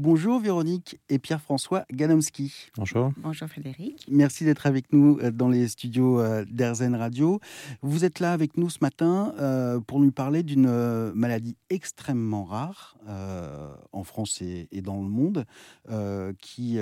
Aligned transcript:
Bonjour 0.00 0.38
Véronique 0.38 1.00
et 1.08 1.18
Pierre-François 1.18 1.84
Ganomski. 1.92 2.70
Bonjour. 2.76 3.10
Bonjour 3.16 3.48
Frédéric. 3.48 4.06
Merci 4.08 4.44
d'être 4.44 4.68
avec 4.68 4.92
nous 4.92 5.18
euh, 5.18 5.32
dans 5.32 5.48
les 5.48 5.66
studios 5.66 6.20
euh, 6.20 6.44
d'Airzen 6.48 6.94
Radio. 6.94 7.40
Vous 7.82 8.04
êtes 8.04 8.20
là 8.20 8.32
avec 8.32 8.56
nous 8.56 8.70
ce 8.70 8.78
matin 8.80 9.34
euh, 9.40 9.80
pour 9.80 9.98
nous 9.98 10.12
parler 10.12 10.44
d'une 10.44 10.70
maladie 11.14 11.56
extrêmement 11.68 12.44
rare 12.44 12.96
en 13.90 14.04
France 14.04 14.40
et, 14.40 14.68
dans 14.82 15.02
le 15.02 15.08
monde 15.08 15.44
qui 16.40 16.78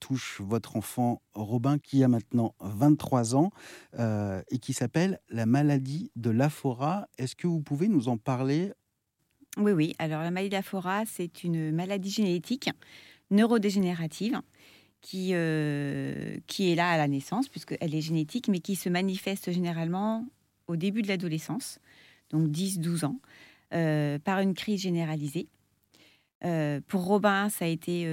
touche 0.00 0.42
votre 0.44 0.76
enfant 0.76 1.22
Robin 1.34 1.78
qui 1.78 2.04
a 2.04 2.08
maintenant 2.08 2.54
23 2.60 3.34
ans 3.36 3.50
et 3.96 4.58
qui 4.58 4.72
s'appelle 4.72 5.20
la 5.30 5.46
maladie 5.46 6.10
de 6.16 6.30
l'Aphora. 6.30 7.08
Est-ce 7.16 7.34
que 7.36 7.46
vous 7.46 7.60
pouvez 7.60 7.88
nous 7.88 8.08
en 8.08 8.18
parler 8.18 8.72
oui, 9.56 9.72
oui. 9.72 9.94
Alors, 9.98 10.22
la 10.22 10.30
maladie 10.30 10.50
d'Aphora, 10.50 11.04
c'est 11.06 11.42
une 11.42 11.72
maladie 11.72 12.10
génétique 12.10 12.70
neurodégénérative 13.30 14.40
qui, 15.00 15.30
euh, 15.32 16.36
qui 16.46 16.72
est 16.72 16.74
là 16.74 16.90
à 16.90 16.96
la 16.96 17.08
naissance, 17.08 17.48
puisqu'elle 17.48 17.94
est 17.94 18.00
génétique, 18.00 18.48
mais 18.48 18.60
qui 18.60 18.76
se 18.76 18.88
manifeste 18.88 19.52
généralement 19.52 20.26
au 20.66 20.76
début 20.76 21.02
de 21.02 21.08
l'adolescence, 21.08 21.80
donc 22.30 22.48
10-12 22.48 23.04
ans, 23.04 23.20
euh, 23.74 24.18
par 24.18 24.40
une 24.40 24.54
crise 24.54 24.82
généralisée. 24.82 25.48
Euh, 26.44 26.80
pour 26.86 27.04
Robin, 27.04 27.48
ça 27.48 27.64
a 27.64 27.68
été 27.68 28.06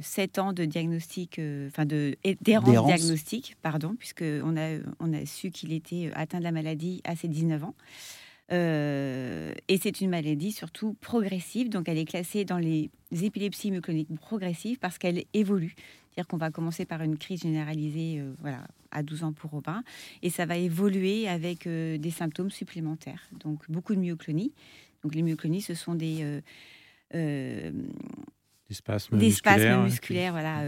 7 0.00 0.38
ans 0.38 0.52
de 0.52 0.64
diagnostic, 0.64 1.40
enfin 1.68 1.86
de 1.86 2.16
d'errance 2.42 2.86
diagnostique, 2.86 3.56
pardon, 3.62 3.94
puisqu'on 3.98 4.56
a, 4.56 4.78
on 5.00 5.12
a 5.12 5.24
su 5.24 5.50
qu'il 5.50 5.72
était 5.72 6.10
atteint 6.14 6.38
de 6.38 6.44
la 6.44 6.52
maladie 6.52 7.00
à 7.04 7.16
ses 7.16 7.28
19 7.28 7.64
ans. 7.64 7.74
Euh, 8.52 9.52
et 9.68 9.78
c'est 9.78 10.00
une 10.00 10.10
maladie 10.10 10.52
surtout 10.52 10.94
progressive, 11.00 11.70
donc 11.70 11.88
elle 11.88 11.98
est 11.98 12.04
classée 12.04 12.44
dans 12.44 12.58
les 12.58 12.90
épilepsies 13.10 13.70
myocloniques 13.70 14.14
progressives 14.16 14.78
parce 14.78 14.98
qu'elle 14.98 15.24
évolue. 15.32 15.74
C'est-à-dire 16.10 16.28
qu'on 16.28 16.36
va 16.36 16.50
commencer 16.50 16.84
par 16.84 17.02
une 17.02 17.16
crise 17.16 17.40
généralisée 17.42 18.20
euh, 18.20 18.34
voilà, 18.40 18.66
à 18.90 19.02
12 19.02 19.24
ans 19.24 19.32
pour 19.32 19.50
Robin, 19.50 19.82
et 20.22 20.30
ça 20.30 20.46
va 20.46 20.56
évoluer 20.56 21.26
avec 21.26 21.66
euh, 21.66 21.98
des 21.98 22.10
symptômes 22.10 22.50
supplémentaires. 22.50 23.28
Donc 23.42 23.68
beaucoup 23.70 23.94
de 23.94 24.00
myoclonies. 24.00 24.52
Donc 25.02 25.14
les 25.14 25.22
myoclonies, 25.22 25.62
ce 25.62 25.74
sont 25.74 25.94
des... 25.94 26.40
des 27.12 28.70
spasmes 28.72 29.16
musculaires. 29.84 30.32
voilà. 30.32 30.62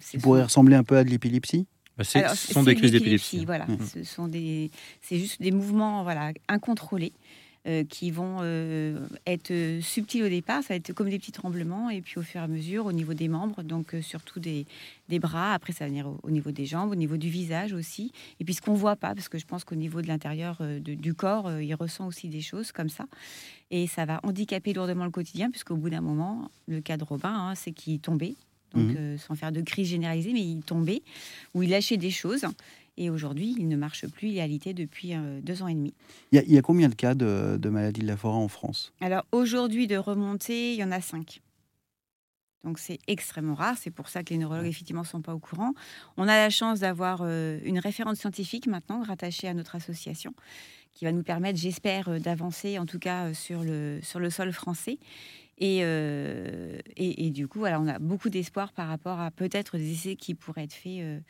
Ça 0.00 0.18
pourrait 0.18 0.44
ressembler 0.44 0.76
un 0.76 0.84
peu 0.84 0.96
à 0.96 1.04
de 1.04 1.10
l'épilepsie 1.10 1.66
bah, 2.14 2.34
ce 2.34 2.52
sont 2.52 2.62
des 2.62 2.74
crises 2.74 2.92
d'épilepsie. 2.92 3.44
Voilà, 3.44 3.66
mmh. 3.66 3.78
ce 3.94 4.04
sont 4.04 4.28
des, 4.28 4.70
c'est 5.00 5.18
juste 5.18 5.40
des 5.40 5.50
mouvements 5.50 6.02
voilà 6.02 6.32
incontrôlés 6.48 7.12
euh, 7.68 7.84
qui 7.84 8.10
vont 8.10 8.38
euh, 8.40 9.06
être 9.24 9.52
subtils 9.80 10.24
au 10.24 10.28
départ. 10.28 10.64
Ça 10.64 10.70
va 10.70 10.74
être 10.74 10.92
comme 10.92 11.08
des 11.08 11.20
petits 11.20 11.30
tremblements 11.30 11.90
et 11.90 12.00
puis 12.00 12.18
au 12.18 12.22
fur 12.22 12.40
et 12.40 12.42
à 12.42 12.48
mesure 12.48 12.86
au 12.86 12.92
niveau 12.92 13.14
des 13.14 13.28
membres, 13.28 13.62
donc 13.62 13.94
euh, 13.94 14.02
surtout 14.02 14.40
des, 14.40 14.66
des, 15.08 15.20
bras. 15.20 15.54
Après, 15.54 15.72
ça 15.72 15.84
va 15.84 15.90
venir 15.90 16.12
au, 16.24 16.30
niveau 16.32 16.50
des 16.50 16.66
jambes, 16.66 16.90
au 16.90 16.96
niveau 16.96 17.16
du 17.16 17.28
visage 17.28 17.72
aussi. 17.72 18.10
Et 18.40 18.44
puis 18.44 18.52
ce 18.52 18.60
qu'on 18.60 18.74
voit 18.74 18.96
pas, 18.96 19.14
parce 19.14 19.28
que 19.28 19.38
je 19.38 19.46
pense 19.46 19.62
qu'au 19.62 19.76
niveau 19.76 20.02
de 20.02 20.08
l'intérieur 20.08 20.60
du 20.80 21.14
corps, 21.14 21.60
il 21.60 21.72
ressent 21.76 22.08
aussi 22.08 22.26
des 22.28 22.40
choses 22.40 22.72
comme 22.72 22.88
ça. 22.88 23.04
Et 23.70 23.86
ça 23.86 24.06
va 24.06 24.18
handicaper 24.24 24.72
lourdement 24.72 25.04
le 25.04 25.12
quotidien, 25.12 25.48
puisqu'au 25.48 25.76
bout 25.76 25.90
d'un 25.90 26.00
moment, 26.00 26.50
le 26.66 26.80
cas 26.80 26.96
de 26.96 27.04
Robin, 27.04 27.32
hein, 27.32 27.54
c'est 27.54 27.70
qu'il 27.70 28.00
tombait 28.00 28.34
donc 28.74 28.88
mhm. 28.88 28.96
euh, 28.96 29.18
sans 29.18 29.34
faire 29.34 29.52
de 29.52 29.60
crise 29.60 29.88
généralisée, 29.88 30.32
mais 30.32 30.40
il 30.40 30.62
tombait, 30.62 31.02
ou 31.54 31.62
il 31.62 31.70
lâchait 31.70 31.96
des 31.96 32.10
choses. 32.10 32.46
Et 32.98 33.08
aujourd'hui, 33.08 33.54
il 33.58 33.68
ne 33.68 33.76
marche 33.76 34.06
plus, 34.06 34.28
il 34.28 34.36
est 34.36 34.42
alité 34.42 34.74
depuis 34.74 35.14
euh, 35.14 35.40
deux 35.40 35.62
ans 35.62 35.68
et 35.68 35.74
demi. 35.74 35.94
Il 36.30 36.42
y, 36.46 36.58
a, 36.58 36.62
combien 36.62 36.88
de 36.88 36.94
cas 36.94 37.14
de, 37.14 37.68
maladie 37.68 38.02
de 38.02 38.06
la 38.06 38.16
forêt 38.16 38.36
en 38.36 38.48
France? 38.48 38.92
Alors 39.00 39.24
aujourd'hui, 39.32 39.86
de 39.86 39.96
remontée, 39.96 40.74
il 40.74 40.78
y 40.78 40.84
en 40.84 40.92
a 40.92 41.00
cinq. 41.00 41.40
Donc 42.64 42.78
c'est 42.78 42.98
extrêmement 43.08 43.54
rare, 43.54 43.76
c'est 43.76 43.90
pour 43.90 44.08
ça 44.08 44.22
que 44.22 44.30
les 44.30 44.38
neurologues 44.38 44.66
effectivement 44.66 45.02
ne 45.02 45.06
sont 45.06 45.22
pas 45.22 45.34
au 45.34 45.40
courant. 45.40 45.72
On 46.16 46.24
a 46.28 46.36
la 46.36 46.50
chance 46.50 46.80
d'avoir 46.80 47.22
euh, 47.22 47.58
une 47.64 47.78
référente 47.78 48.16
scientifique 48.16 48.66
maintenant 48.68 49.02
rattachée 49.02 49.48
à 49.48 49.54
notre 49.54 49.74
association 49.74 50.32
qui 50.92 51.06
va 51.06 51.12
nous 51.12 51.22
permettre, 51.22 51.58
j'espère, 51.58 52.20
d'avancer 52.20 52.78
en 52.78 52.84
tout 52.84 52.98
cas 52.98 53.32
sur 53.32 53.64
le, 53.64 53.98
sur 54.02 54.20
le 54.20 54.28
sol 54.28 54.52
français 54.52 54.98
euh, 55.62 56.78
et, 56.96 57.26
et, 57.26 57.30
du 57.30 57.48
coup, 57.48 57.64
on 57.64 57.88
a 57.88 57.98
beaucoup 57.98 58.30
d'espoir 58.30 58.72
par 58.72 58.88
rapport 58.88 59.20
à 59.20 59.30
peut-être 59.30 59.78
des 59.78 59.92
essais 59.92 60.16
qui 60.16 60.34
pourraient 60.34 60.64
être 60.64 60.72
faits 60.72 61.00
euh, 61.00 61.20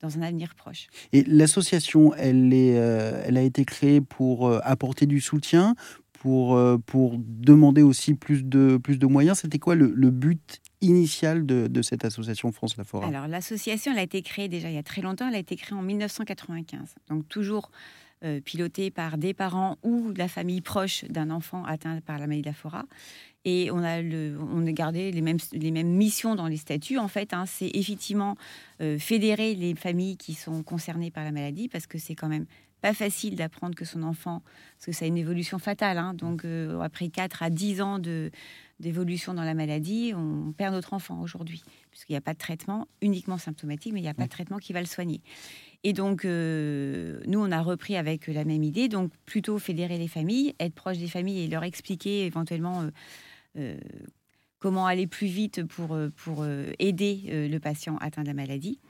dans 0.00 0.18
un 0.18 0.22
avenir 0.22 0.54
proche. 0.54 0.88
Et 1.12 1.22
l'association, 1.24 2.14
elle, 2.14 2.52
est, 2.52 2.78
euh, 2.78 3.22
elle 3.26 3.36
a 3.36 3.42
été 3.42 3.64
créée 3.64 4.00
pour 4.00 4.50
apporter 4.64 5.06
du 5.06 5.20
soutien, 5.20 5.74
pour, 6.12 6.58
pour 6.86 7.16
demander 7.18 7.82
aussi 7.82 8.14
plus 8.14 8.44
de, 8.44 8.78
plus 8.82 8.98
de 8.98 9.06
moyens. 9.06 9.40
C'était 9.40 9.58
quoi 9.58 9.74
le, 9.74 9.88
but 10.10 10.60
initial 10.80 11.44
de, 11.44 11.66
de, 11.66 11.82
cette 11.82 12.04
association 12.04 12.52
France 12.52 12.78
La 12.78 12.84
Forêt? 12.84 13.06
Alors, 13.06 13.28
l'association, 13.28 13.92
elle 13.92 13.98
a 13.98 14.02
été 14.02 14.22
créée 14.22 14.48
déjà 14.48 14.70
il 14.70 14.74
y 14.74 14.78
a 14.78 14.82
très 14.82 15.02
longtemps. 15.02 15.28
Elle 15.28 15.34
a 15.34 15.38
été 15.38 15.56
créée 15.56 15.76
en 15.76 15.82
1995. 15.82 16.94
Donc, 17.10 17.28
toujours 17.28 17.70
pilotée 18.44 18.90
par 18.90 19.18
des 19.18 19.34
parents 19.34 19.76
ou 19.82 20.12
la 20.16 20.28
famille 20.28 20.60
proche 20.60 21.04
d'un 21.04 21.30
enfant 21.30 21.64
atteint 21.64 22.00
par 22.00 22.18
la 22.18 22.26
maladie 22.26 22.42
de 22.42 22.48
la 22.48 22.54
Fora. 22.54 22.86
Et 23.44 23.70
on 23.70 23.82
a, 23.82 24.00
le, 24.00 24.38
on 24.40 24.66
a 24.66 24.72
gardé 24.72 25.12
les 25.12 25.20
mêmes, 25.20 25.38
les 25.52 25.70
mêmes 25.70 25.90
missions 25.90 26.34
dans 26.34 26.46
les 26.46 26.56
statuts. 26.56 26.98
En 26.98 27.08
fait, 27.08 27.34
hein. 27.34 27.44
c'est 27.46 27.70
effectivement 27.74 28.36
euh, 28.80 28.98
fédérer 28.98 29.54
les 29.54 29.74
familles 29.74 30.16
qui 30.16 30.34
sont 30.34 30.62
concernées 30.62 31.10
par 31.10 31.24
la 31.24 31.32
maladie, 31.32 31.68
parce 31.68 31.86
que 31.86 31.98
c'est 31.98 32.14
quand 32.14 32.28
même 32.28 32.46
pas 32.80 32.94
facile 32.94 33.34
d'apprendre 33.36 33.74
que 33.74 33.84
son 33.84 34.02
enfant, 34.02 34.42
parce 34.76 34.86
que 34.86 34.92
ça 34.92 35.04
a 35.04 35.08
une 35.08 35.18
évolution 35.18 35.58
fatale. 35.58 35.98
Hein. 35.98 36.14
donc, 36.14 36.44
euh, 36.44 36.80
après 36.80 37.08
4 37.08 37.42
à 37.42 37.50
10 37.50 37.80
ans 37.82 37.98
de, 37.98 38.30
d'évolution 38.80 39.34
dans 39.34 39.44
la 39.44 39.54
maladie, 39.54 40.12
on 40.16 40.52
perd 40.52 40.74
notre 40.74 40.94
enfant 40.94 41.20
aujourd'hui, 41.20 41.62
puisqu'il 41.90 42.12
n'y 42.12 42.18
a 42.18 42.20
pas 42.20 42.32
de 42.32 42.38
traitement 42.38 42.88
uniquement 43.00 43.38
symptomatique, 43.38 43.92
mais 43.92 44.00
il 44.00 44.04
n'y 44.04 44.08
a 44.08 44.14
pas 44.14 44.24
de 44.24 44.30
traitement 44.30 44.58
qui 44.58 44.72
va 44.72 44.80
le 44.80 44.86
soigner. 44.86 45.20
Et 45.84 45.92
donc, 45.92 46.24
euh, 46.24 47.20
nous, 47.26 47.38
on 47.38 47.52
a 47.52 47.60
repris 47.60 47.96
avec 47.96 48.26
la 48.26 48.44
même 48.44 48.62
idée, 48.62 48.88
donc 48.88 49.12
plutôt 49.26 49.58
fédérer 49.58 49.98
les 49.98 50.08
familles, 50.08 50.54
être 50.58 50.74
proche 50.74 50.98
des 50.98 51.08
familles 51.08 51.44
et 51.44 51.48
leur 51.48 51.62
expliquer 51.62 52.24
éventuellement 52.24 52.88
euh, 53.56 53.76
comment 54.58 54.86
aller 54.86 55.06
plus 55.06 55.26
vite 55.26 55.62
pour, 55.64 55.92
euh, 55.92 56.08
pour 56.16 56.38
euh, 56.40 56.72
aider 56.78 57.48
le 57.50 57.58
patient 57.58 57.98
atteint 57.98 58.22
de 58.22 58.28
la 58.28 58.34
maladie. 58.34 58.80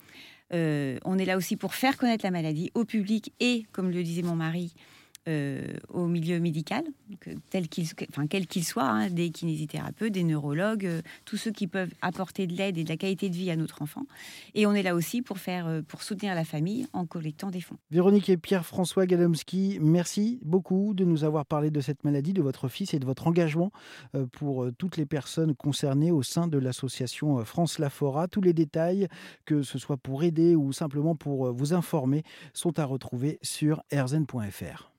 on 0.53 1.19
est 1.19 1.25
là 1.25 1.37
aussi 1.37 1.57
pour 1.57 1.75
faire 1.75 1.97
connaître 1.97 2.25
la 2.25 2.31
maladie 2.31 2.71
au 2.75 2.85
public 2.85 3.33
et, 3.41 3.65
comme 3.73 3.91
le 3.91 4.05
disait 4.05 4.23
mon 4.23 4.37
mari, 4.37 4.73
euh, 5.27 5.63
au 5.89 6.07
milieu 6.07 6.39
médical, 6.39 6.85
euh, 7.29 7.35
tel 7.49 7.69
qu'il, 7.69 7.87
enfin, 8.11 8.27
quel 8.27 8.47
qu'il 8.47 8.63
soit, 8.63 8.85
hein, 8.85 9.09
des 9.09 9.31
kinésithérapeutes, 9.31 10.13
des 10.13 10.23
neurologues, 10.23 10.85
euh, 10.85 11.01
tous 11.25 11.39
ceux 11.39 11.51
qui 11.51 11.67
peuvent 11.67 11.93
apporter 12.03 12.47
de 12.47 12.55
l'aide 12.55 12.77
et 12.77 12.85
de 12.85 12.89
la 12.91 12.99
qualité 12.99 13.31
de 13.31 13.35
vie 13.35 13.51
à 13.51 13.57
notre 13.57 13.81
enfant. 13.81 14.03
Et 14.55 14.67
on 14.67 14.75
est 14.75 14.83
là 14.83 14.95
aussi 14.95 15.23
pour, 15.23 15.39
faire, 15.39 15.81
pour 15.89 16.03
soutenir 16.03 16.35
la 16.35 16.45
famille 16.45 16.87
en 16.93 17.07
collectant 17.07 17.51
des 17.51 17.63
fonds. 17.63 17.79
Véronique 17.91 18.29
et 18.29 18.37
Pierre-François 18.37 19.07
Gadomski, 19.07 19.79
merci 19.81 20.41
beaucoup 20.45 20.93
de 20.93 21.07
nous 21.07 21.25
avoir 21.25 21.47
parlé 21.47 21.71
de 21.71 21.81
cette 21.81 22.05
maladie, 22.05 22.35
de 22.35 22.43
votre 22.43 22.69
fils 22.69 22.93
et 22.93 22.99
de 22.99 23.07
votre 23.07 23.27
engagement 23.27 23.73
pour 24.33 24.69
toutes 24.77 24.99
les 24.99 25.07
personnes 25.07 25.55
concernées 25.55 26.11
au 26.11 26.23
sein 26.23 26.49
de 26.49 26.59
l'association 26.59 27.43
France 27.47 27.79
Lafora. 27.79 28.29
Tous 28.29 28.43
les 28.43 28.53
détails, 28.53 29.09
que 29.47 29.63
ce 29.63 29.79
soit 29.79 29.97
pour 29.97 30.23
aider 30.23 30.55
ou 30.55 30.73
simplement 30.73 31.17
pour 31.17 31.53
vous 31.53 31.73
informer, 31.73 32.25
sont 32.53 32.79
à 32.79 32.85
retrouver 32.85 33.39
sur 33.43 33.83
erzen.fr. 33.91 34.94